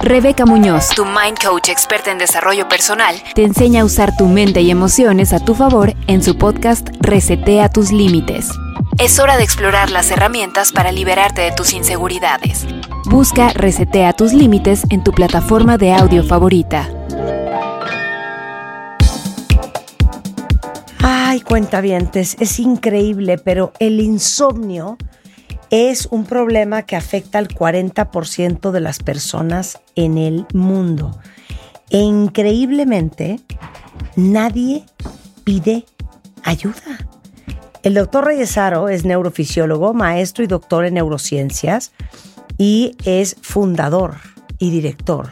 [0.00, 3.16] Rebeca Muñoz, Tu mind coach experta en desarrollo personal.
[3.34, 7.68] te enseña a usar tu mente y emociones a tu favor en su podcast Resetea
[7.68, 8.48] tus límites.
[8.98, 12.66] Es hora de explorar las herramientas para liberarte de tus inseguridades.
[13.06, 16.88] Busca Resetea tus límites en tu plataforma de audio favorita.
[21.00, 24.96] Ay, cuentavientes, es increíble, pero el insomnio
[25.70, 31.18] es un problema que afecta al 40% de las personas en el mundo.
[31.90, 33.40] E increíblemente,
[34.16, 34.84] nadie
[35.44, 35.84] pide
[36.44, 37.08] ayuda.
[37.82, 41.92] El doctor Reyesaro es neurofisiólogo, maestro y doctor en neurociencias
[42.58, 44.16] y es fundador
[44.58, 45.30] y director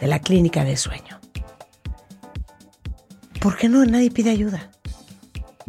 [0.00, 1.20] de la clínica de sueño.
[3.40, 4.70] ¿Por qué no nadie pide ayuda?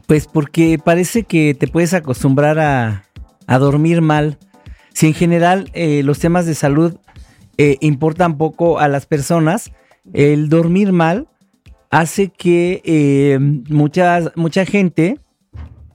[0.05, 3.04] Pues porque parece que te puedes acostumbrar a,
[3.47, 4.37] a dormir mal.
[4.93, 6.97] Si en general eh, los temas de salud
[7.57, 9.71] eh, importan poco a las personas,
[10.13, 11.27] el dormir mal
[11.89, 15.19] hace que eh, muchas, mucha gente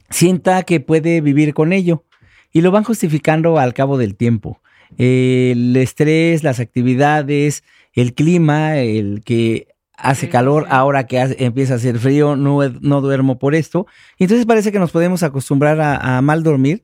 [0.09, 2.03] sienta que puede vivir con ello
[2.51, 4.59] y lo van justificando al cabo del tiempo.
[4.97, 7.63] el estrés, las actividades,
[7.93, 12.99] el clima, el que hace calor, ahora que hace- empieza a hacer frío, no, no
[13.01, 13.87] duermo por esto.
[14.17, 16.83] Y entonces parece que nos podemos acostumbrar a, a mal dormir.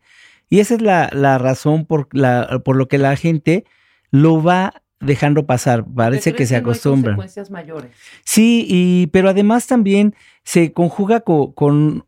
[0.49, 3.65] Y esa es la, la razón por, la, por lo que la gente
[4.11, 5.85] lo va dejando pasar.
[5.85, 7.15] Parece que se acostumbra.
[7.15, 7.91] consecuencias mayores.
[8.23, 12.05] Sí, y, pero además también se conjuga co- con,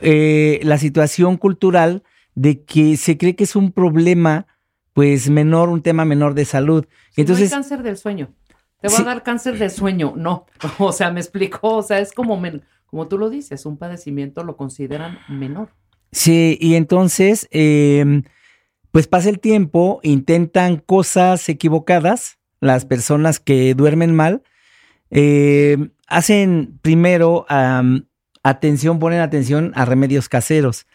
[0.00, 2.02] eh, la situación cultural
[2.34, 4.46] de que se cree que es un problema
[4.92, 6.86] pues menor, un tema menor de salud.
[7.10, 8.32] Si Entonces, no hay cáncer del sueño.
[8.80, 9.02] Te va Sí.
[9.02, 10.14] a dar cáncer del sueño.
[10.16, 10.46] No.
[10.78, 11.76] O sea, me explicó.
[11.76, 15.70] O sea, es como, men- como tú lo dices, un padecimiento lo consideran menor.
[16.14, 18.22] Sí, y entonces, eh,
[18.92, 24.42] pues pasa el tiempo, intentan cosas equivocadas, las personas que duermen mal,
[25.10, 27.44] eh, hacen primero
[28.44, 30.86] atención, ponen atención a remedios caseros.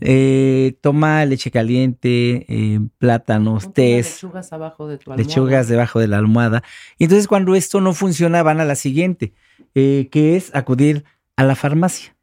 [0.00, 5.28] Eh, toma leche caliente, eh, plátanos, tés, lechugas abajo de tu almohada.
[5.28, 6.64] lechugas debajo de la almohada.
[6.98, 9.34] Y entonces cuando esto no funciona, van a la siguiente,
[9.74, 11.04] eh, que es acudir
[11.36, 12.16] a la farmacia.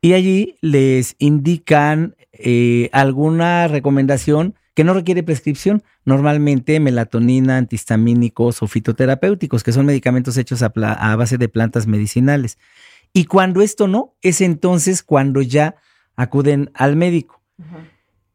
[0.00, 8.66] Y allí les indican eh, alguna recomendación que no requiere prescripción, normalmente melatonina, antihistamínicos o
[8.66, 10.70] fitoterapéuticos, que son medicamentos hechos a,
[11.16, 12.58] base de plantas medicinales.
[13.12, 15.74] Y cuando esto no, es entonces cuando ya
[16.16, 17.42] acuden al médico.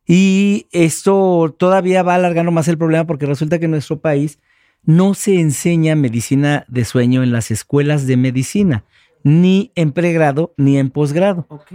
[0.06, 4.40] Y esto todavía va alargando más el problema porque resulta que en nuestro país
[4.84, 8.84] no se enseña medicina de sueño en las escuelas de medicina,
[9.26, 11.48] ni en pregrado ni en posgrado.
[11.50, 11.72] Ok.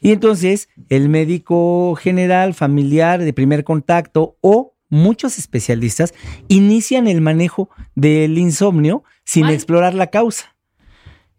[0.00, 6.12] Y entonces el médico general, familiar, de primer contacto o muchos especialistas
[6.48, 9.54] inician el manejo del insomnio sin Ay.
[9.54, 10.56] explorar la causa,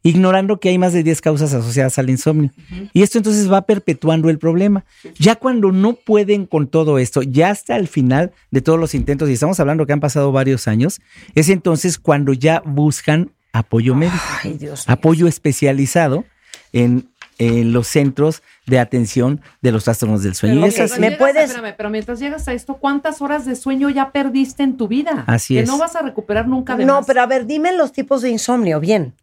[0.01, 2.51] ignorando que hay más de 10 causas asociadas al insomnio.
[2.93, 4.85] Y esto entonces va perpetuando el problema.
[5.19, 9.29] Ya cuando no pueden con todo esto, ya hasta el final de todos los intentos,
[9.29, 11.01] y estamos hablando que han pasado varios años,
[11.35, 14.93] es entonces cuando ya buscan apoyo médico Ay, Dios mío.
[14.93, 16.25] apoyo especializado
[16.73, 20.55] en, en los centros de atención de los trastornos del sueño.
[20.55, 21.01] Pero y es mientras así.
[21.01, 24.63] ¿Me llegas- puedes- espérame, pero mientras llegas a esto, ¿cuántas horas de sueño ya perdiste
[24.63, 25.23] en tu vida?
[25.27, 25.67] Así que es.
[25.69, 27.05] no vas a recuperar nunca de No, más.
[27.07, 29.15] pero a ver, dime los tipos de insomnio, bien.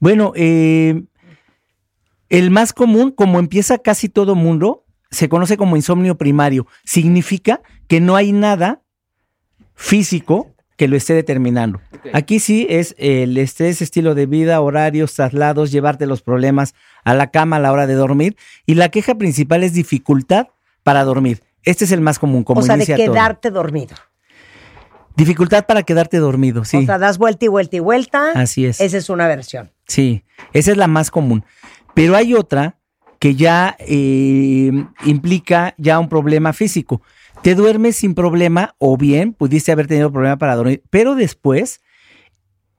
[0.00, 1.04] Bueno, eh,
[2.28, 6.66] el más común, como empieza casi todo mundo, se conoce como insomnio primario.
[6.84, 8.82] Significa que no hay nada
[9.74, 10.53] físico
[10.84, 11.80] que lo esté determinando.
[12.12, 17.30] Aquí sí es el estrés, estilo de vida, horarios, traslados, llevarte los problemas a la
[17.30, 18.36] cama a la hora de dormir.
[18.66, 20.48] Y la queja principal es dificultad
[20.82, 21.42] para dormir.
[21.62, 23.14] Este es el más común, como o sea, de inicia todo.
[23.14, 23.96] quedarte dormido.
[25.16, 26.76] Dificultad para quedarte dormido, sí.
[26.76, 28.32] O sea, das vuelta y vuelta y vuelta.
[28.34, 28.78] Así es.
[28.78, 29.72] Esa es una versión.
[29.88, 30.22] Sí,
[30.52, 31.46] esa es la más común.
[31.94, 32.76] Pero hay otra
[33.18, 34.70] que ya eh,
[35.06, 37.00] implica ya un problema físico.
[37.44, 41.82] Te duermes sin problema o bien pudiste haber tenido problema para dormir, pero después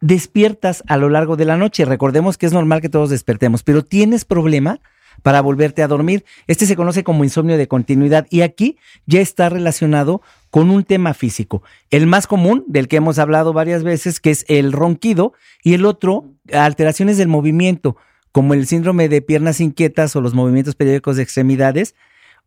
[0.02, 1.86] despiertas a lo largo de la noche.
[1.86, 4.82] Recordemos que es normal que todos despertemos, pero tienes problema
[5.22, 6.26] para volverte a dormir.
[6.48, 11.14] Este se conoce como insomnio de continuidad y aquí ya está relacionado con un tema
[11.14, 11.62] físico.
[11.92, 15.86] El más común, del que hemos hablado varias veces, que es el ronquido, y el
[15.86, 17.98] otro, alteraciones del movimiento,
[18.32, 21.94] como el síndrome de piernas inquietas o los movimientos periódicos de extremidades,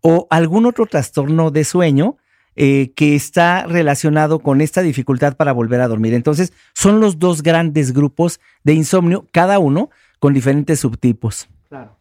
[0.01, 2.17] o algún otro trastorno de sueño
[2.57, 6.15] eh, que está relacionado con esta dificultad para volver a dormir.
[6.15, 11.49] Entonces, son los dos grandes grupos de insomnio, cada uno con diferentes subtipos.
[11.69, 11.97] Claro.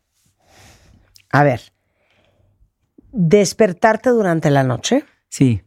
[1.31, 1.61] A ver,
[3.11, 5.61] despertarte durante la noche Sí.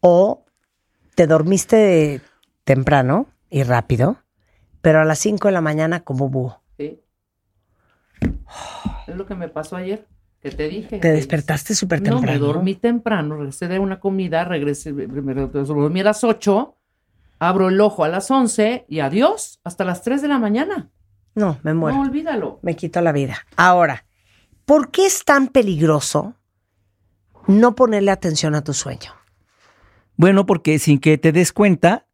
[0.00, 0.44] o
[1.14, 2.20] te dormiste
[2.64, 4.16] temprano y rápido,
[4.80, 6.62] pero a las 5 de la mañana como búho.
[6.78, 7.00] Sí.
[9.06, 10.06] Es lo que me pasó ayer,
[10.40, 10.98] que te dije.
[10.98, 12.32] Te despertaste súper No, temprano.
[12.32, 16.74] me dormí temprano, regresé de una comida, regresé, me me dormí a las 8,
[17.38, 20.90] abro el ojo a las 11 y adiós, hasta las 3 de la mañana.
[21.34, 21.96] No, me muero.
[21.98, 22.58] No, olvídalo.
[22.62, 23.36] me quito la vida.
[23.56, 24.06] Ahora,
[24.64, 26.34] ¿por qué es tan peligroso
[27.46, 29.12] no ponerle atención a tu sueño?
[30.16, 32.06] Bueno, porque sin que te des cuenta,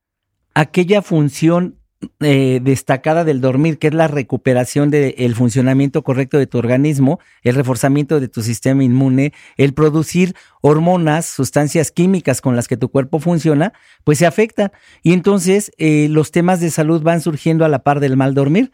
[0.55, 1.79] aquella función
[2.21, 7.55] eh, destacada del dormir, que es la recuperación del funcionamiento correcto de tu organismo, el
[7.55, 13.19] reforzamiento de tu sistema inmune, el producir hormonas, sustancias químicas con las que tu cuerpo
[13.19, 13.73] funciona,
[14.05, 14.73] pues se afectan.
[15.03, 18.73] Y entonces eh, los temas de salud van surgiendo a la par del mal dormir.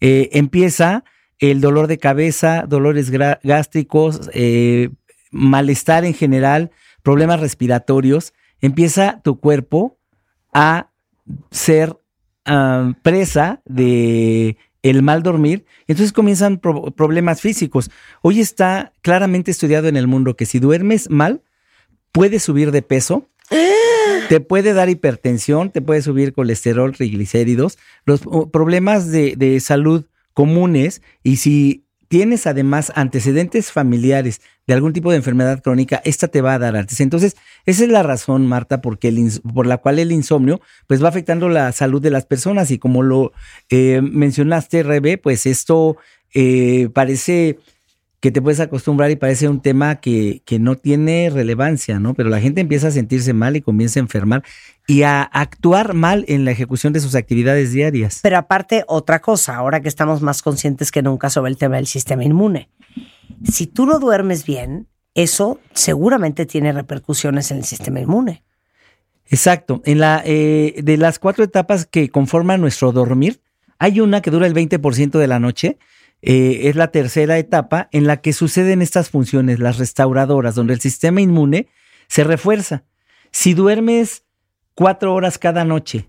[0.00, 1.04] Eh, empieza
[1.38, 4.30] el dolor de cabeza, dolores gástricos,
[5.30, 6.70] malestar en general,
[7.02, 9.98] problemas respiratorios, empieza tu cuerpo
[10.52, 10.90] a
[11.50, 11.96] ser
[12.44, 17.90] ah, presa de el mal dormir, entonces comienzan pro- problemas físicos.
[18.20, 21.42] Hoy está claramente estudiado en el mundo que si duermes mal,
[22.10, 23.28] puedes subir de peso,
[24.28, 28.22] te puede dar hipertensión, te puede subir colesterol, triglicéridos, los
[28.52, 35.16] problemas de, de salud comunes y si tienes además antecedentes familiares de algún tipo de
[35.16, 37.00] enfermedad crónica, esta te va a dar antes.
[37.00, 39.10] Entonces, esa es la razón, Marta, porque
[39.54, 43.02] por la cual el insomnio pues va afectando la salud de las personas y como
[43.02, 43.32] lo
[43.70, 45.96] eh, mencionaste, Rebe, pues esto
[46.34, 47.58] eh, parece
[48.22, 52.14] que te puedes acostumbrar y parece un tema que, que no tiene relevancia, ¿no?
[52.14, 54.44] Pero la gente empieza a sentirse mal y comienza a enfermar
[54.86, 58.20] y a actuar mal en la ejecución de sus actividades diarias.
[58.22, 61.88] Pero aparte, otra cosa, ahora que estamos más conscientes que nunca sobre el tema del
[61.88, 62.70] sistema inmune.
[63.42, 64.86] Si tú no duermes bien,
[65.16, 68.44] eso seguramente tiene repercusiones en el sistema inmune.
[69.26, 69.82] Exacto.
[69.84, 73.40] En la, eh, de las cuatro etapas que conforman nuestro dormir,
[73.80, 75.78] hay una que dura el 20% de la noche.
[76.22, 80.80] Eh, es la tercera etapa en la que suceden estas funciones, las restauradoras, donde el
[80.80, 81.68] sistema inmune
[82.06, 82.84] se refuerza.
[83.32, 84.24] Si duermes
[84.74, 86.08] cuatro horas cada noche,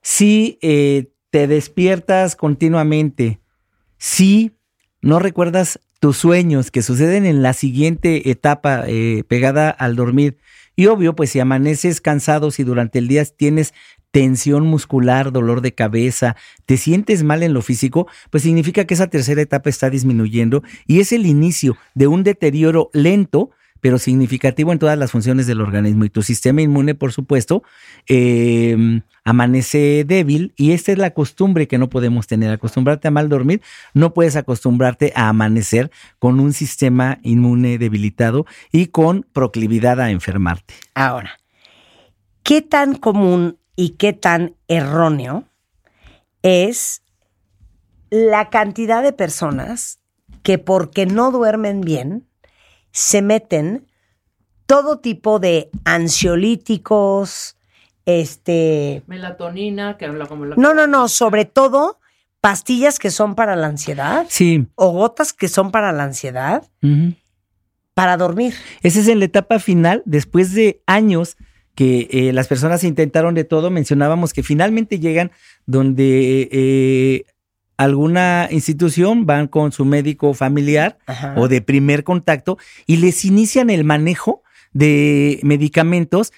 [0.00, 3.40] si eh, te despiertas continuamente,
[3.98, 4.52] si
[5.02, 10.38] no recuerdas tus sueños que suceden en la siguiente etapa eh, pegada al dormir,
[10.74, 13.74] y obvio, pues si amaneces cansado, si durante el día tienes
[14.12, 16.36] tensión muscular, dolor de cabeza,
[16.66, 21.00] te sientes mal en lo físico, pues significa que esa tercera etapa está disminuyendo y
[21.00, 23.50] es el inicio de un deterioro lento
[23.82, 26.04] pero significativo en todas las funciones del organismo.
[26.04, 27.64] Y tu sistema inmune, por supuesto,
[28.08, 32.52] eh, amanece débil y esta es la costumbre que no podemos tener.
[32.52, 33.60] Acostumbrarte a mal dormir,
[33.92, 40.74] no puedes acostumbrarte a amanecer con un sistema inmune debilitado y con proclividad a enfermarte.
[40.94, 41.40] Ahora,
[42.44, 45.42] ¿qué tan común y qué tan erróneo
[46.42, 47.02] es
[48.10, 49.98] la cantidad de personas
[50.44, 52.28] que porque no duermen bien
[52.92, 53.88] se meten
[54.66, 57.56] todo tipo de ansiolíticos,
[58.06, 60.54] este, Melatonina, que habla como la.
[60.54, 61.98] no, no, no, sobre todo
[62.40, 64.68] pastillas que son para la ansiedad Sí.
[64.76, 66.62] o gotas que son para la ansiedad
[67.94, 68.54] para dormir.
[68.84, 71.36] Esa es en la etapa final, después de años
[71.74, 75.30] que eh, las personas intentaron de todo, mencionábamos que finalmente llegan
[75.66, 77.24] donde eh,
[77.76, 81.34] alguna institución van con su médico familiar Ajá.
[81.36, 86.32] o de primer contacto y les inician el manejo de medicamentos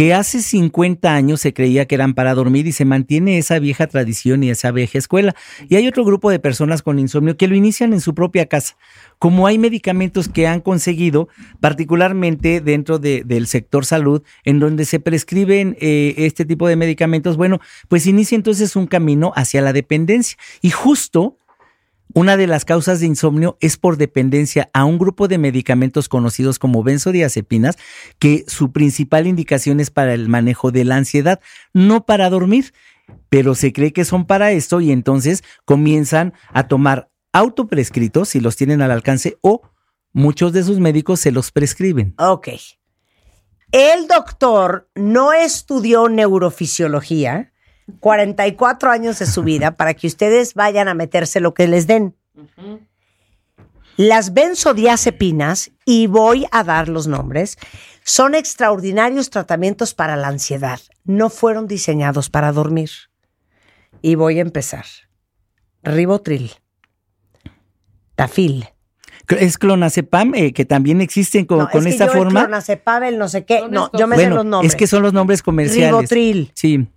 [0.00, 3.86] que hace 50 años se creía que eran para dormir y se mantiene esa vieja
[3.86, 5.34] tradición y esa vieja escuela.
[5.68, 8.78] Y hay otro grupo de personas con insomnio que lo inician en su propia casa.
[9.18, 11.28] Como hay medicamentos que han conseguido,
[11.60, 17.36] particularmente dentro de- del sector salud, en donde se prescriben eh, este tipo de medicamentos,
[17.36, 20.38] bueno, pues inicia entonces un camino hacia la dependencia.
[20.62, 21.36] Y justo
[22.14, 26.58] una de las causas de insomnio es por dependencia a un grupo de medicamentos conocidos
[26.58, 27.76] como benzodiazepinas,
[28.18, 31.40] que su principal indicación es para el manejo de la ansiedad,
[31.72, 32.72] no para dormir,
[33.28, 38.56] pero se cree que son para esto y entonces comienzan a tomar autoprescritos si los
[38.56, 39.62] tienen al alcance o
[40.12, 42.14] muchos de sus médicos se los prescriben.
[42.18, 42.48] Ok.
[43.72, 47.49] El doctor no estudió neurofisiología
[47.98, 52.14] 44 años de su vida para que ustedes vayan a meterse lo que les den.
[53.96, 57.58] Las benzodiazepinas, y voy a dar los nombres,
[58.02, 60.80] son extraordinarios tratamientos para la ansiedad.
[61.04, 62.90] No fueron diseñados para dormir.
[64.00, 64.86] Y voy a empezar.
[65.82, 66.52] Ribotril,
[68.14, 68.68] Tafil,
[69.28, 72.40] Es clonazepam, eh, que también existen con, No, con es que esta yo el forma.
[72.40, 73.66] clonazepam, el no sé qué.
[73.70, 74.72] No, yo me sé los nombres.
[74.72, 75.90] es que son los nombres comerciales.
[75.90, 76.88] Ribotril, Sí,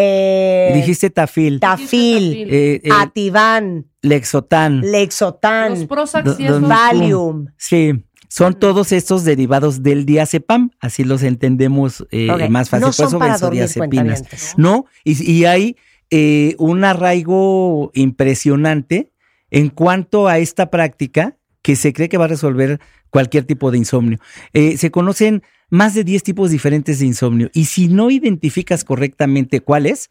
[0.00, 6.60] eh, dijiste tafil, Tafil, eh, eh, Ativan, Lexotan, Los Lexotan, Prozac Do- sí es do-
[6.60, 7.46] lo- Valium.
[7.56, 12.82] Sí, son todos estos derivados del diazepam, así los entendemos eh, más fácil.
[12.82, 13.78] No por son eso benzodiazepinas.
[14.22, 14.54] cuentavientes.
[14.56, 15.76] No, y, y hay
[16.10, 19.12] eh, un arraigo impresionante
[19.50, 23.78] en cuanto a esta práctica que se cree que va a resolver cualquier tipo de
[23.78, 24.18] insomnio.
[24.52, 29.60] Eh, se conocen más de 10 tipos diferentes de insomnio y si no identificas correctamente
[29.60, 30.10] cuál es,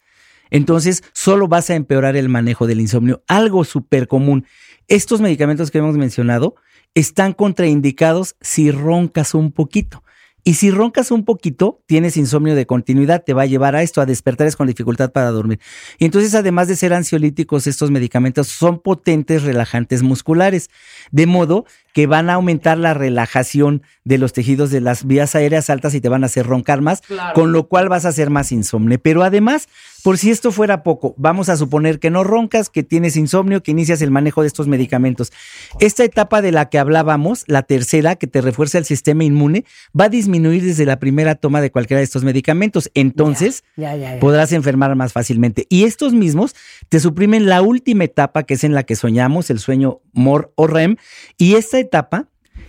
[0.50, 3.22] entonces solo vas a empeorar el manejo del insomnio.
[3.28, 4.46] Algo súper común.
[4.86, 6.54] Estos medicamentos que hemos mencionado
[6.94, 10.02] están contraindicados si roncas un poquito.
[10.44, 14.00] Y si roncas un poquito, tienes insomnio de continuidad, te va a llevar a esto,
[14.00, 15.60] a despertares con dificultad para dormir.
[15.98, 20.70] Y entonces, además de ser ansiolíticos, estos medicamentos son potentes relajantes musculares,
[21.10, 21.66] de modo
[21.98, 26.00] que van a aumentar la relajación de los tejidos de las vías aéreas altas y
[26.00, 27.34] te van a hacer roncar más, Claro.
[27.34, 28.98] con lo cual vas a ser más insomne.
[29.00, 29.68] Pero además,
[30.04, 33.72] por si esto fuera poco, vamos a suponer que no roncas, que tienes insomnio, que
[33.72, 35.32] inicias el manejo de estos medicamentos.
[35.80, 39.64] Esta etapa de la que hablábamos, la tercera, que te refuerza el sistema inmune,
[39.98, 42.92] va a disminuir desde la primera toma de cualquiera de estos medicamentos.
[42.94, 44.20] Entonces, Ya, ya, ya.
[44.20, 45.66] podrás enfermar más fácilmente.
[45.68, 46.54] Y estos mismos
[46.88, 50.68] te suprimen la última etapa, que es en la que soñamos, el sueño MOR o
[50.68, 50.94] REM.
[51.36, 51.87] Y esta etapa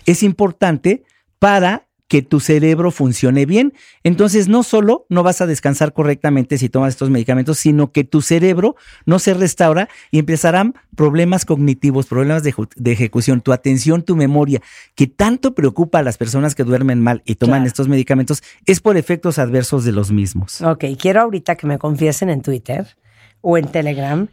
[0.05, 1.03] es importante
[1.39, 3.71] para que tu cerebro funcione bien.
[4.03, 8.23] Entonces, no solo no vas a descansar correctamente si tomas estos medicamentos, sino que tu
[8.23, 12.53] cerebro no se restaura y empezarán problemas cognitivos, problemas de,
[12.91, 14.59] ejecución, tu atención, tu memoria,
[14.95, 17.67] que tanto preocupa a las personas que duermen mal y toman Claro.
[17.67, 20.61] estos medicamentos, es por efectos adversos de los mismos.
[20.61, 22.97] Ok, quiero ahorita que me confiesen en Twitter
[23.41, 24.27] o en Telegram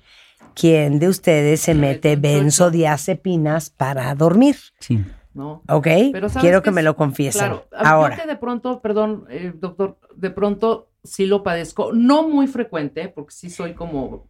[0.58, 4.56] quién de ustedes se mete benzodiazepinas para dormir.
[4.80, 5.04] Sí.
[5.34, 5.62] ¿no?
[5.68, 5.86] ¿Ok?
[6.12, 7.40] Pero ¿sabes Quiero que me lo confiesen.
[7.40, 8.24] Claro, a- Ahora.
[8.26, 13.50] De pronto, perdón, eh, doctor, de pronto sí lo padezco, no muy frecuente, porque sí
[13.50, 14.28] soy como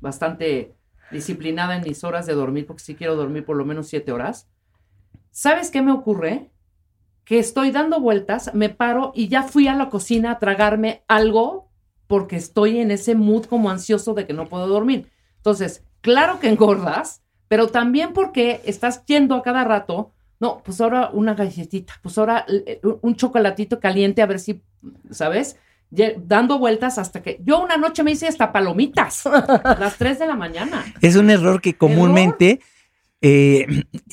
[0.00, 0.74] bastante
[1.12, 4.48] disciplinada en mis horas de dormir, porque sí quiero dormir por lo menos siete horas.
[5.30, 6.50] ¿Sabes qué me ocurre?
[7.24, 11.68] Que estoy dando vueltas, me paro y ya fui a la cocina a tragarme algo
[12.08, 15.08] porque estoy en ese mood como ansioso de que no puedo dormir.
[15.38, 21.10] Entonces, claro que engordas, pero también porque estás yendo a cada rato no, pues ahora
[21.12, 24.62] una galletita, pues ahora eh, un chocolatito caliente, a ver si,
[25.10, 25.56] ¿sabes?
[25.90, 30.26] Dando vueltas hasta que yo una noche me hice hasta palomitas, a las 3 de
[30.26, 30.84] la mañana.
[31.00, 32.60] Es un error que comúnmente
[33.20, 33.66] eh,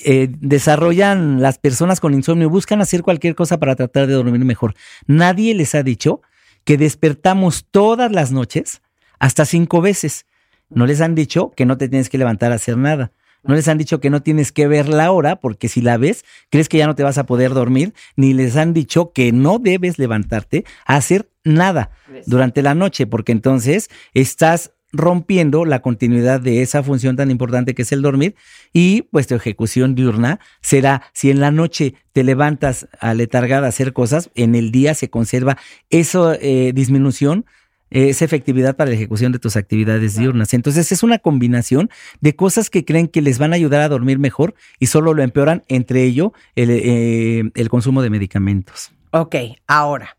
[0.04, 4.74] eh, desarrollan las personas con insomnio, buscan hacer cualquier cosa para tratar de dormir mejor.
[5.06, 6.22] Nadie les ha dicho
[6.64, 8.82] que despertamos todas las noches
[9.20, 10.26] hasta cinco veces.
[10.70, 13.12] No les han dicho que no te tienes que levantar a hacer nada.
[13.44, 16.26] No les han dicho que no tienes que ver la hora, porque si la ves,
[16.50, 19.60] crees que ya no te vas a poder dormir, ni les han dicho que no
[19.60, 21.92] debes levantarte a hacer nada
[22.26, 27.82] durante la noche, porque entonces estás rompiendo la continuidad de esa función tan importante que
[27.82, 28.36] es el dormir
[28.72, 33.94] y pues tu ejecución diurna será, si en la noche te levantas aletargada a hacer
[33.94, 35.58] cosas, en el día se conserva
[35.90, 37.46] esa eh, disminución,
[37.90, 40.54] esa efectividad para la ejecución de tus actividades diurnas.
[40.54, 41.90] Entonces es una combinación
[42.20, 45.24] de cosas que creen que les van a ayudar a dormir mejor y solo lo
[45.24, 48.92] empeoran, entre ello el, eh, el consumo de medicamentos.
[49.12, 49.36] Ok,
[49.68, 50.18] ahora,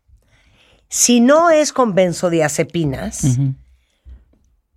[0.89, 3.39] si no es con benzodiazepinas.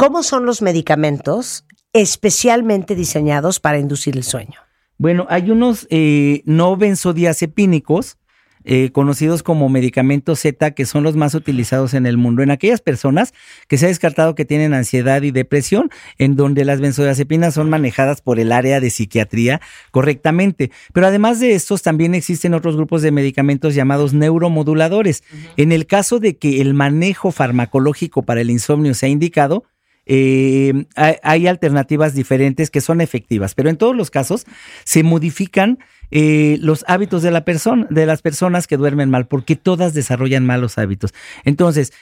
[0.00, 4.58] ¿cómo son los medicamentos especialmente diseñados para inducir el sueño?
[4.96, 8.16] Bueno, hay unos eh, no benzodiazepínicos,
[8.64, 12.42] eh, conocidos como medicamentos Z, que son los más utilizados en el mundo.
[12.42, 13.32] En aquellas personas
[13.68, 18.20] que se ha descartado que tienen ansiedad y depresión, en donde las benzodiazepinas son manejadas
[18.20, 20.70] por el área de psiquiatría correctamente.
[20.92, 25.24] Pero además de estos, también existen otros grupos de medicamentos llamados neuromoduladores.
[25.56, 29.64] En el caso de que el manejo farmacológico para el insomnio sea indicado,
[30.12, 34.44] eh, hay, alternativas diferentes que son efectivas, pero en todos los casos
[34.82, 35.78] se modifican
[36.10, 40.44] eh, los hábitos de la persona, de las personas que duermen mal, porque todas desarrollan
[40.44, 41.14] malos hábitos.
[41.44, 41.92] Entonces,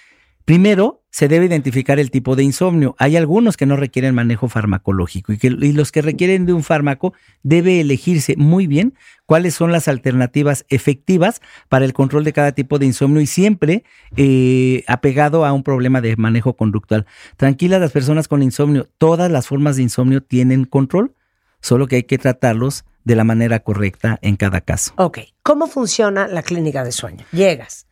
[0.48, 2.96] Primero, se debe identificar el tipo de insomnio.
[2.98, 6.64] Hay algunos que no requieren manejo farmacológico y, que, y los que requieren de un
[6.64, 7.12] fármaco
[7.42, 8.94] debe elegirse muy bien
[9.26, 13.84] cuáles son las alternativas efectivas para el control de cada tipo de insomnio y siempre
[14.16, 17.04] eh, apegado a un problema de manejo conductual.
[17.36, 21.14] Tranquilas las personas con insomnio, todas las formas de insomnio tienen control,
[21.60, 24.94] solo que hay que tratarlos de la manera correcta en cada caso.
[24.96, 27.26] Ok, ¿cómo funciona la clínica de sueño?
[27.32, 27.87] Llegas,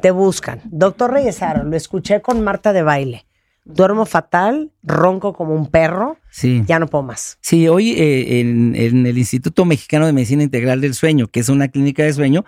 [0.00, 0.60] te buscan.
[0.64, 3.26] Doctor Reyesaro, lo escuché con Marta de baile.
[3.64, 6.62] Duermo fatal, ronco como un perro, Sí.
[6.66, 7.38] ya no puedo más.
[7.40, 11.48] Sí, hoy eh, en, en el Instituto Mexicano de Medicina Integral del Sueño, que es
[11.48, 12.44] una clínica de sueño,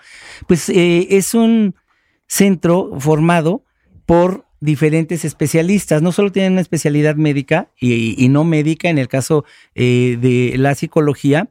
[0.48, 1.76] pues eh, es un
[2.26, 3.62] centro formado
[4.06, 6.02] por diferentes especialistas.
[6.02, 9.44] No solo tienen una especialidad médica y, y no médica en el caso
[9.76, 11.48] eh, de la psicología,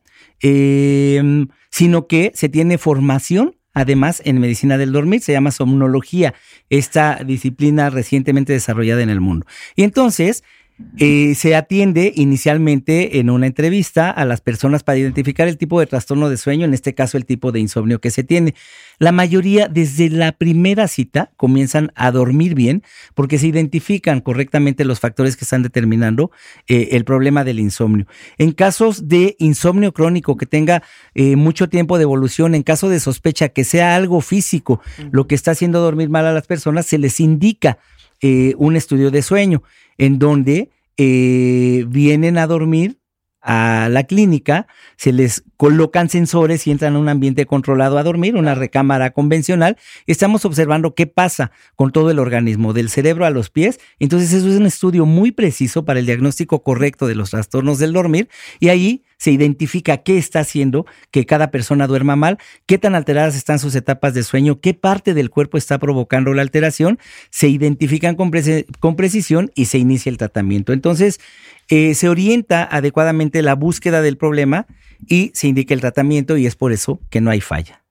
[1.69, 6.33] sino que se tiene formación Además, en medicina del dormir se llama somnología,
[6.69, 9.45] esta disciplina recientemente desarrollada en el mundo.
[9.75, 10.43] Y entonces,
[10.97, 15.87] eh, se atiende inicialmente en una entrevista a las personas para identificar el tipo de
[15.87, 18.53] trastorno de sueño, en este caso el tipo de insomnio que se tiene.
[18.99, 22.83] La mayoría desde la primera cita comienzan a dormir bien
[23.15, 26.31] porque se identifican correctamente los factores que están determinando
[26.67, 28.05] eh, el problema del insomnio.
[28.37, 30.83] En casos de insomnio crónico que tenga
[31.15, 35.35] eh, mucho tiempo de evolución, en caso de sospecha que sea algo físico lo que
[35.35, 37.79] está haciendo dormir mal a las personas, se les indica
[38.25, 39.63] eh, un estudio de sueño
[39.97, 42.99] en donde eh, vienen a dormir
[43.43, 48.37] a la clínica, se les colocan sensores y entran a un ambiente controlado a dormir,
[48.37, 49.77] una recámara convencional.
[50.07, 53.81] Estamos observando qué pasa con todo el organismo, del cerebro a los pies.
[53.99, 57.91] Entonces eso es un estudio muy preciso para el diagnóstico correcto de los trastornos del
[57.91, 58.29] dormir
[58.61, 63.37] y ahí se identifica qué está haciendo que cada persona duerma mal, qué tan alteradas
[63.37, 66.99] están sus etapas de sueño, qué parte del cuerpo está provocando la alteración,
[67.29, 70.73] se identifican con, preci- con precisión y se inicia el tratamiento.
[70.73, 71.21] Entonces,
[71.69, 74.67] eh, se orienta adecuadamente la búsqueda del problema
[75.07, 77.81] y se indica el tratamiento y es por eso que no hay falla.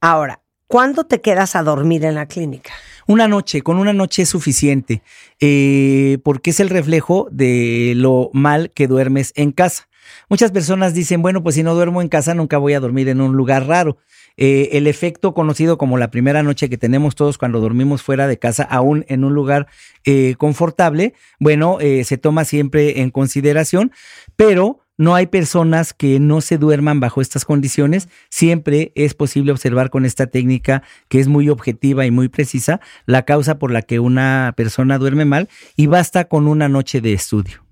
[0.00, 2.72] Ahora, ¿cuándo te quedas a dormir en la clínica?
[3.06, 5.02] Una noche, con una noche es suficiente,
[5.38, 9.86] eh, porque es el reflejo de lo mal que duermes en casa.
[10.28, 13.20] Muchas personas dicen, bueno, pues si no duermo en casa, nunca voy a dormir en
[13.20, 13.98] un lugar raro.
[14.36, 18.38] Eh, el efecto conocido como la primera noche que tenemos todos cuando dormimos fuera de
[18.38, 19.68] casa, aún en un lugar
[20.04, 23.92] eh, confortable, bueno, eh, se toma siempre en consideración,
[24.34, 28.08] pero no hay personas que no se duerman bajo estas condiciones.
[28.28, 33.24] Siempre es posible observar con esta técnica que es muy objetiva y muy precisa la
[33.24, 37.64] causa por la que una persona duerme mal y basta con una noche de estudio.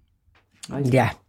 [0.85, 1.22] Ya.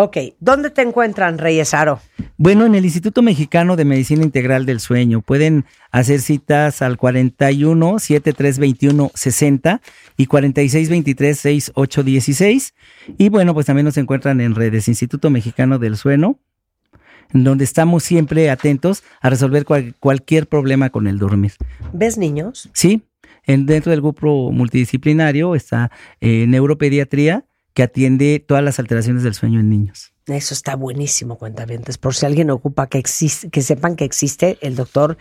[0.00, 1.98] Ok, ¿dónde te encuentran, Reyes Aro?
[2.36, 7.98] Bueno, en el Instituto Mexicano de Medicina Integral del Sueño pueden hacer citas al 41
[7.98, 9.80] 7321 60
[10.16, 12.74] y 46 23 68 16.
[13.18, 16.38] Y bueno, pues también nos encuentran en redes Instituto Mexicano del Sueño,
[17.32, 21.54] donde estamos siempre atentos a resolver cual- cualquier problema con el dormir.
[21.92, 22.70] ¿Ves niños?
[22.72, 23.02] Sí,
[23.48, 27.46] en, dentro del grupo multidisciplinario está eh, neuropediatría,
[27.78, 30.12] que atiende todas las alteraciones del sueño en niños.
[30.26, 31.96] Eso está buenísimo, cuentavientes.
[31.96, 35.16] Por si alguien ocupa que existe, que sepan que existe el doctor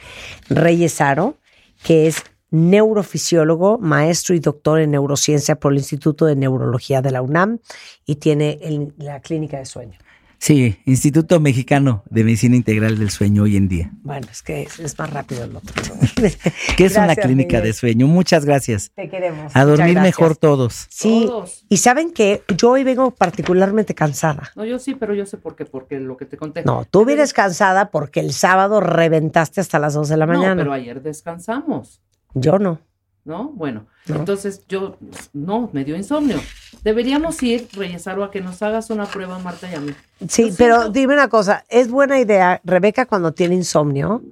[0.49, 1.37] Reyes Aro,
[1.83, 7.21] que es neurofisiólogo, maestro y doctor en neurociencia por el Instituto de Neurología de la
[7.21, 7.59] UNAM
[8.07, 9.99] y tiene el- la clínica de sueño.
[10.39, 14.79] Sí, Instituto Mexicano de Medicina Integral del Sueño hoy en día, Bueno, es que es,
[14.79, 15.73] es más rápido el otro.
[16.77, 17.63] que es una clínica Miguel.
[17.63, 18.07] de sueño.
[18.07, 18.91] Muchas gracias.
[18.95, 19.55] Te queremos.
[19.55, 20.85] A dormir mejor todos.
[20.89, 21.65] Sí, Todos.
[21.69, 24.51] y saben que yo hoy vengo particularmente cansada.
[24.55, 26.63] No, yo sí, pero yo sé por qué, porque lo que te conté.
[26.63, 30.61] No, tú vienes cansada porque el sábado reventaste hasta las 2 de la No, mañana.
[30.61, 32.01] pero ayer descansamos,
[32.35, 32.79] Yo no.
[33.27, 33.49] ¿No?
[33.49, 34.15] Bueno, No.
[34.15, 34.97] entonces yo,
[35.33, 36.39] no, me dio insomnio.
[36.83, 39.93] Deberíamos ir, Reyesaro, a que nos hagas una prueba, Marta y a mí.
[40.27, 44.23] Sí, pero dime una cosa, es buena idea, Rebeca cuando tiene insomnio,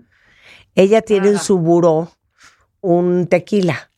[0.73, 2.10] ella tiene en su buró
[2.81, 3.89] un tequila.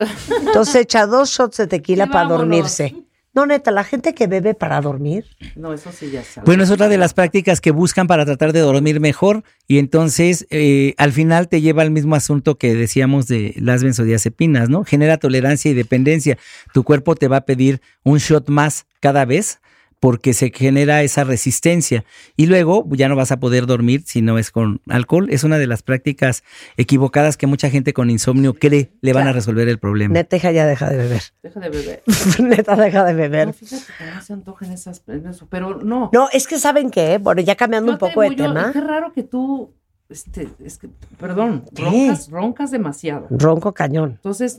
[0.46, 2.40] Entonces echa dos shots de tequila Sí, para vámonos.
[2.40, 2.96] dormirse.
[3.38, 5.24] No, neta, la gente que bebe para dormir,
[5.54, 6.44] No, eso sí ya sabes.
[6.44, 10.48] Bueno, es otra de las prácticas que buscan para tratar de dormir mejor y entonces
[10.50, 14.82] eh, al final te lleva al mismo asunto que decíamos de las benzodiazepinas, ¿no?
[14.82, 16.36] Genera tolerancia y dependencia.
[16.74, 19.60] Tu cuerpo te va a pedir un shot más cada vez
[20.00, 22.04] porque se genera esa resistencia
[22.36, 25.28] y luego ya no vas a poder dormir si no es con alcohol.
[25.30, 26.44] Es una de las prácticas
[26.76, 30.14] equivocadas que mucha gente con insomnio cree le van a resolver el problema.
[30.14, 31.22] neta ya deja de beber.
[31.42, 32.02] Deja de beber.
[32.42, 33.52] neta deja de No, beber.
[33.54, 35.02] fíjate que no se antojan esas,
[35.50, 36.10] pero no.
[36.12, 39.12] No, es que saben qué, bueno, ya cambiando Yo un poco de tema, Qué raro
[39.12, 39.74] que tú,
[40.08, 41.82] este, es que, perdón, ¿Qué?
[41.82, 43.26] roncas, roncas demasiado.
[43.30, 44.12] ronco cañón.
[44.12, 44.58] Entonces,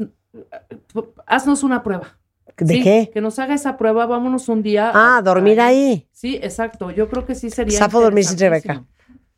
[1.25, 2.17] haznos una prueba.
[2.65, 3.09] ¿De Sí, qué?
[3.13, 4.91] Que nos haga esa prueba, vámonos un día.
[4.93, 6.07] Ah, a- dormir ahí.
[6.11, 6.91] Sí, exacto.
[6.91, 7.77] Yo creo que sí sería.
[7.79, 8.87] Zafo dormir sin interesantísimo.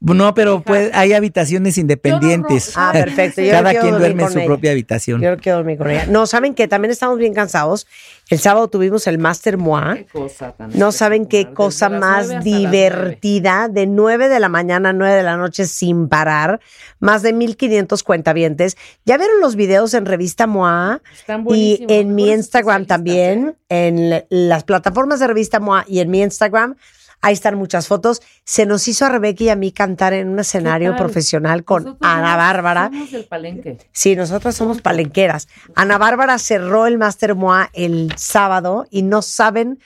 [0.01, 0.63] No, pero Hija.
[0.65, 2.75] pues, hay habitaciones independientes.
[2.75, 3.41] No Ah, perfecto.
[3.41, 4.47] Yo Cada quien duerme en su ella.
[4.47, 5.21] propia habitación.
[5.21, 6.07] Yo no quiero dormir con ella.
[6.07, 7.85] No, ¿saben que También estamos bien cansados.
[8.29, 9.95] El sábado tuvimos el Master Moa.
[9.95, 14.93] Qué cosa tan No saben qué cosa más divertida, de 9 de la mañana a
[14.93, 16.59] 9 de la noche sin parar,
[16.99, 18.77] más de 1500 cuentavientes.
[19.05, 21.01] ¿Ya vieron los videos en Revista MOA?
[21.13, 26.21] Están Y en mi Instagram también, en las plataformas de Revista MOA y en mi
[26.21, 26.75] Instagram,
[27.21, 28.21] ahí están muchas fotos.
[28.43, 32.09] Se nos hizo a Rebeca y a mí cantar en un escenario profesional con Nosotros
[32.09, 32.89] Ana Bárbara.
[32.91, 33.77] Somos del palenque.
[33.91, 35.47] Sí, nosotras somos palenqueras.
[35.75, 39.79] Ana Bárbara cerró el Master MOA el sábado y no saben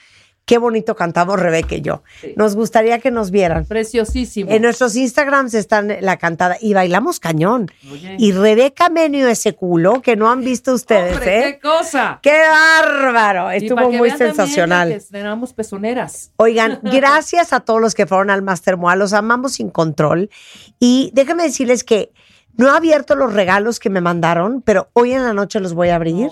[0.46, 2.02] qué bonito cantamos Rebeca y yo.
[2.20, 2.32] Sí.
[2.36, 3.66] Nos gustaría que nos vieran.
[3.66, 4.50] Preciosísimo.
[4.50, 7.70] En nuestros Instagrams están la cantada y bailamos cañón.
[7.90, 8.16] Oye.
[8.18, 11.52] Y Rebeca Menio ese culo que no han visto ustedes, Hombre, ¿eh?
[11.54, 12.20] ¡Qué cosa!
[12.22, 13.50] ¡Qué bárbaro!
[13.50, 14.92] Estuvo muy sensacional.
[14.92, 16.30] estrenamos pezoneras.
[16.36, 20.30] Oigan, gracias a todos los que fueron al Master Moa, los amamos sin control.
[20.78, 22.12] Y déjenme decirles que
[22.56, 25.90] no he abierto los regalos que me mandaron, pero hoy en la noche los voy
[25.90, 26.30] a abrir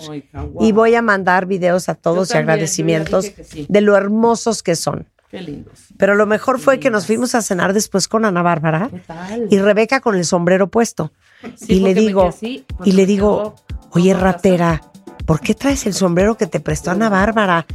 [0.59, 3.65] y voy a mandar videos a todos y también, agradecimientos sí.
[3.69, 5.07] de lo hermosos que son.
[5.29, 5.85] Qué lindos.
[5.97, 8.89] Pero lo mejor fue que nos fuimos a cenar después con Ana Bárbara
[9.49, 11.11] y Rebeca con el sombrero puesto.
[11.55, 13.55] Sí, y le digo, así, pues y le digo,
[13.91, 14.81] oye ratera,
[15.25, 17.65] ¿por qué traes el sombrero que te prestó Ana Bárbara?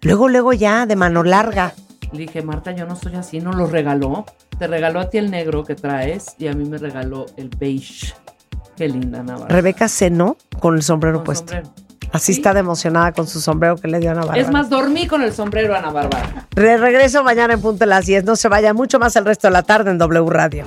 [0.00, 1.74] Luego, luego ya, de mano larga.
[2.12, 4.24] Le dije, Marta, yo no soy así, no lo regaló.
[4.58, 8.14] Te regaló a ti el negro que traes y a mí me regaló el beige.
[8.76, 9.48] Qué linda, Navarra.
[9.48, 11.52] Rebeca cenó con el sombrero Con puesto.
[11.52, 11.70] sombrero.
[12.12, 12.40] Así Sí.
[12.40, 14.40] está de emocionada con su sombrero que le dio Ana Bárbara.
[14.40, 16.46] Es más, dormí con el sombrero, Ana Bárbara.
[16.52, 18.24] Re- regreso mañana en punto de las 10.
[18.24, 20.64] No se vaya mucho más el resto de la tarde en W Radio.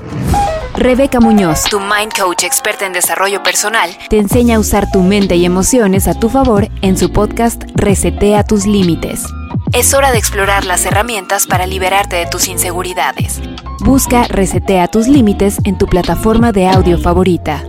[0.75, 5.35] Rebeca Muñoz Tu Mind Coach experta en desarrollo personal te enseña a usar tu mente
[5.35, 9.23] y emociones a tu favor en su podcast Resetea tus límites.
[9.73, 13.41] es hora de explorar las herramientas para liberarte de tus inseguridades.
[13.81, 17.63] Busca Resetea tus límites en tu plataforma de audio favorita.